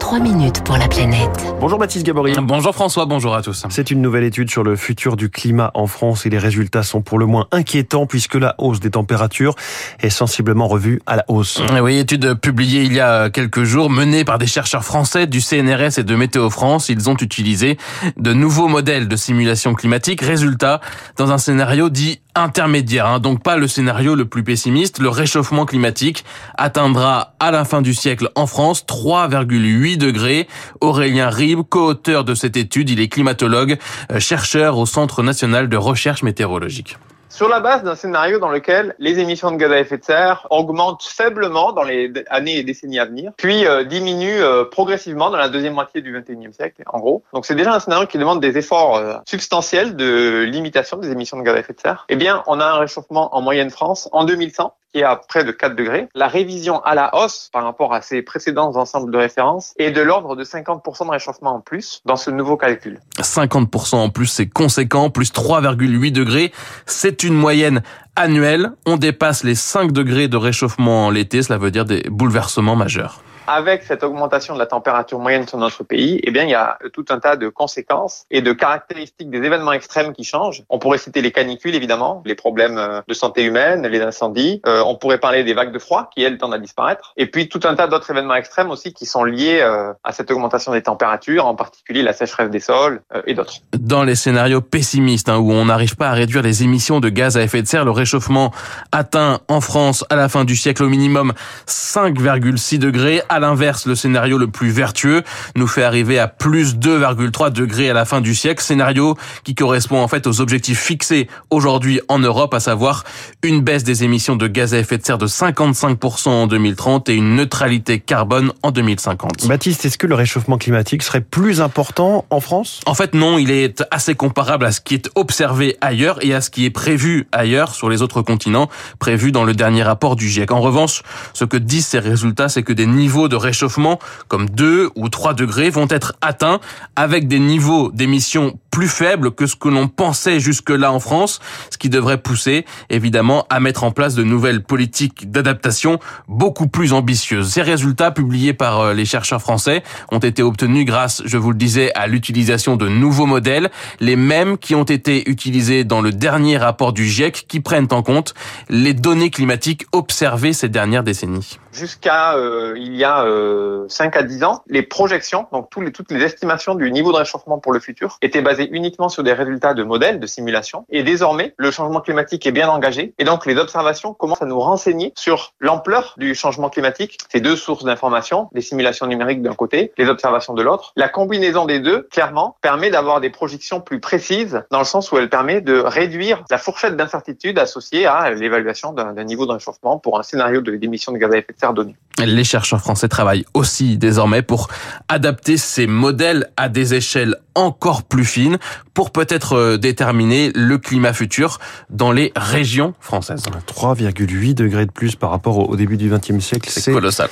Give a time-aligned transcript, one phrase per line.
[0.00, 1.54] 3 minutes pour la planète.
[1.60, 2.34] Bonjour Baptiste Gabory.
[2.42, 3.64] Bonjour François, bonjour à tous.
[3.70, 7.00] C'est une nouvelle étude sur le futur du climat en France et les résultats sont
[7.00, 9.54] pour le moins inquiétants puisque la hausse des températures
[10.00, 11.62] est sensiblement revue à la hausse.
[11.80, 15.98] Oui, étude publiée il y a quelques jours, menée par des chercheurs français du CNRS
[15.98, 16.88] et de Météo France.
[16.88, 17.78] Ils ont utilisé
[18.16, 20.20] de nouveaux modèles de simulation climatique.
[20.20, 20.80] Résultat,
[21.16, 25.66] dans un scénario dit intermédiaire, hein, donc pas le scénario le plus pessimiste, le réchauffement
[25.66, 26.24] climatique
[26.56, 30.48] atteindra à la fin du siècle en France 3,8 degrés.
[30.80, 33.78] Aurélien Rib, co-auteur de cette étude, il est climatologue,
[34.12, 36.96] euh, chercheur au Centre national de recherche météorologique
[37.34, 40.46] sur la base d'un scénario dans lequel les émissions de gaz à effet de serre
[40.50, 45.36] augmentent faiblement dans les années et décennies à venir, puis euh, diminuent euh, progressivement dans
[45.36, 47.24] la deuxième moitié du XXIe siècle, en gros.
[47.32, 51.36] Donc c'est déjà un scénario qui demande des efforts euh, substantiels de limitation des émissions
[51.36, 52.04] de gaz à effet de serre.
[52.08, 55.42] Eh bien, on a un réchauffement en moyenne France en 2100 qui est à près
[55.42, 56.06] de 4 degrés.
[56.14, 60.00] La révision à la hausse par rapport à ces précédents ensembles de référence est de
[60.00, 63.00] l'ordre de 50% de réchauffement en plus dans ce nouveau calcul.
[63.18, 66.52] 50% en plus, c'est conséquent, plus 3,8 degrés.
[66.86, 67.82] C'est une moyenne
[68.14, 68.70] annuelle.
[68.86, 73.82] On dépasse les 5 degrés de réchauffement l'été, cela veut dire des bouleversements majeurs avec
[73.82, 77.04] cette augmentation de la température moyenne sur notre pays, eh bien, il y a tout
[77.10, 80.62] un tas de conséquences et de caractéristiques des événements extrêmes qui changent.
[80.68, 84.60] On pourrait citer les canicules, évidemment, les problèmes euh, de santé humaine, les incendies.
[84.66, 87.12] Euh, on pourrait parler des vagues de froid qui, elles, tendent à disparaître.
[87.16, 90.30] Et puis, tout un tas d'autres événements extrêmes aussi qui sont liés euh, à cette
[90.30, 93.54] augmentation des températures, en particulier la sécheresse des sols et d'autres.
[93.78, 97.36] Dans les scénarios pessimistes, hein, où on n'arrive pas à réduire les émissions de gaz
[97.36, 98.52] à effet de serre, le réchauffement
[98.92, 101.32] atteint en France à la fin du siècle au minimum
[101.66, 105.22] 5,6 degrés à l'inverse, le scénario le plus vertueux
[105.56, 110.00] nous fait arriver à plus 2,3 degrés à la fin du siècle, scénario qui correspond
[110.00, 113.04] en fait aux objectifs fixés aujourd'hui en Europe, à savoir
[113.42, 117.14] une baisse des émissions de gaz à effet de serre de 55% en 2030 et
[117.14, 119.46] une neutralité carbone en 2050.
[119.48, 122.80] Baptiste, est-ce que le réchauffement climatique serait plus important en France?
[122.86, 126.40] En fait, non, il est assez comparable à ce qui est observé ailleurs et à
[126.40, 128.68] ce qui est prévu ailleurs sur les autres continents,
[128.98, 130.52] prévu dans le dernier rapport du GIEC.
[130.52, 131.02] En revanche,
[131.32, 133.98] ce que disent ces résultats, c'est que des niveaux de réchauffement
[134.28, 136.60] comme 2 ou 3 degrés vont être atteints
[136.96, 141.38] avec des niveaux d'émissions plus faibles que ce que l'on pensait jusque-là en France,
[141.70, 146.92] ce qui devrait pousser évidemment à mettre en place de nouvelles politiques d'adaptation beaucoup plus
[146.92, 147.52] ambitieuses.
[147.52, 151.56] Ces résultats publiés par euh, les chercheurs français ont été obtenus grâce, je vous le
[151.56, 153.70] disais, à l'utilisation de nouveaux modèles,
[154.00, 158.02] les mêmes qui ont été utilisés dans le dernier rapport du GIEC qui prennent en
[158.02, 158.34] compte
[158.68, 161.60] les données climatiques observées ces dernières décennies.
[161.72, 165.92] Jusqu'à euh, il y a euh, 5 à 10 ans, les projections, donc tous les,
[165.92, 169.32] toutes les estimations du niveau de réchauffement pour le futur, étaient basées uniquement sur des
[169.32, 170.84] résultats de modèles, de simulation.
[170.90, 173.14] Et désormais, le changement climatique est bien engagé.
[173.18, 177.18] Et donc, les observations commencent à nous renseigner sur l'ampleur du changement climatique.
[177.30, 180.92] Ces deux sources d'informations, les simulations numériques d'un côté, les observations de l'autre.
[180.96, 185.18] La combinaison des deux, clairement, permet d'avoir des projections plus précises dans le sens où
[185.18, 190.18] elle permet de réduire la fourchette d'incertitude associée à l'évaluation d'un niveau de réchauffement pour
[190.18, 191.96] un scénario d'émission de gaz à effet de serre donné.
[192.18, 194.68] Les chercheurs français travaillent aussi désormais pour
[195.08, 198.53] adapter ces modèles à des échelles encore plus fines
[198.92, 201.58] pour peut-être euh, déterminer le climat futur
[201.90, 203.44] dans les régions françaises.
[203.66, 206.70] 3,8 degrés de plus par rapport au début du XXe siècle.
[206.70, 207.28] C'est colossal.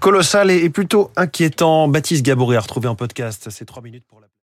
[0.00, 1.88] Colossal et plutôt inquiétant.
[1.88, 3.48] Baptiste Gabory a retrouvé un podcast.
[3.50, 4.26] C'est 3 minutes pour la